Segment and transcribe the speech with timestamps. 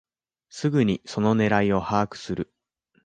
[0.49, 2.51] すぐにその狙いを把握する